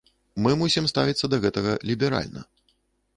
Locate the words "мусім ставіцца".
0.61-1.29